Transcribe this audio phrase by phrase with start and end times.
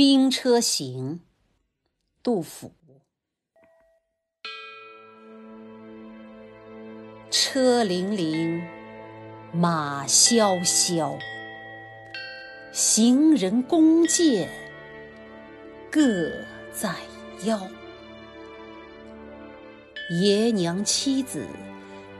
[0.00, 1.20] 兵车行，
[2.22, 2.72] 杜甫。
[7.30, 8.62] 车辚辚，
[9.52, 11.18] 马萧萧，
[12.72, 14.48] 行人弓箭
[15.90, 16.30] 各
[16.72, 16.94] 在
[17.44, 17.68] 腰。
[20.22, 21.46] 爷娘妻子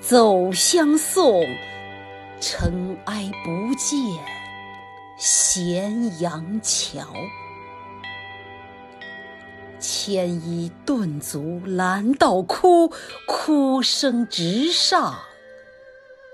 [0.00, 1.44] 走相送，
[2.40, 4.00] 尘埃不见
[5.18, 7.06] 咸阳桥。
[10.06, 12.92] 牵衣顿足拦道哭，
[13.26, 15.18] 哭声直上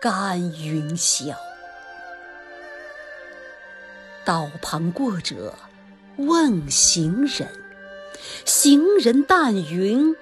[0.00, 1.34] 干云霄。
[4.24, 5.52] 道旁过者
[6.14, 7.48] 问行人，
[8.44, 10.14] 行人但云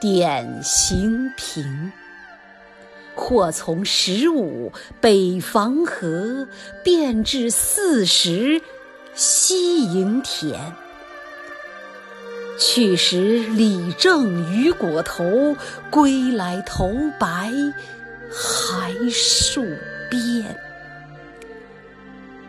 [0.00, 1.92] 点行频。
[3.14, 6.48] 或从十五北防河，
[6.82, 8.62] 便至四十
[9.14, 10.72] 西营田。
[12.58, 15.56] 去时李正雨裹头，
[15.90, 17.52] 归来头白
[18.30, 19.78] 还戍
[20.10, 20.56] 边。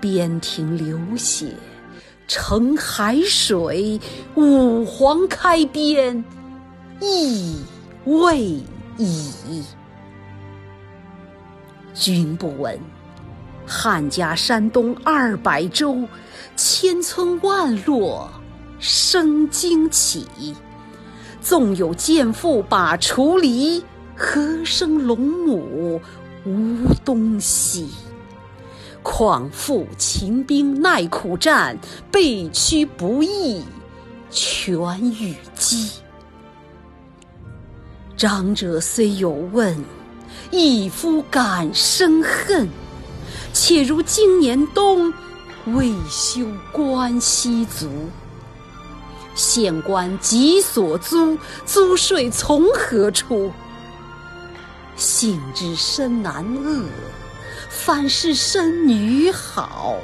[0.01, 1.53] 边庭流血
[2.27, 3.99] 成海水，
[4.35, 6.23] 五皇开边
[6.99, 7.57] 意
[8.05, 8.39] 未
[8.97, 9.63] 已。
[11.93, 12.79] 君不闻，
[13.65, 16.07] 汉家山东二百州，
[16.55, 18.29] 千村万落。
[18.79, 20.25] 生惊起，
[21.41, 23.83] 纵有剑妇把锄犁，
[24.15, 26.01] 何生龙母
[26.45, 27.89] 无东西？
[29.03, 31.77] 况复秦兵耐苦战，
[32.09, 33.63] 被驱不易，
[34.29, 35.91] 全与鸡。
[38.15, 39.77] 长者虽有问，
[40.51, 42.67] 一夫敢生恨？
[43.51, 45.13] 且如今年冬，
[45.67, 47.89] 未休关西卒。
[49.39, 53.49] 县官急所租，租税从何出？
[54.97, 56.83] 幸知身男恶，
[57.69, 59.95] 反是身女好。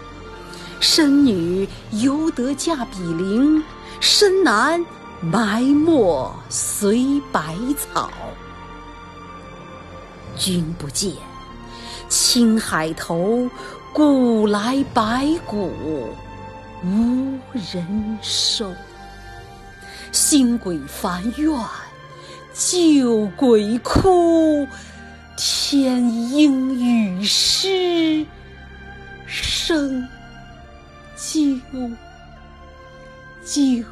[0.80, 3.62] 身女犹得嫁比邻，
[4.00, 4.86] 身男
[5.20, 8.10] 埋没随百草。
[10.38, 11.12] 君不见，
[12.08, 13.50] 青海头，
[13.92, 15.74] 古来白骨
[16.86, 17.38] 无
[17.74, 18.72] 人收。
[20.16, 21.54] 新鬼烦怨，
[22.54, 24.66] 旧鬼哭，
[25.36, 28.26] 天阴雨湿，
[29.28, 30.08] 声
[31.18, 31.62] 啾
[33.46, 33.84] 啾。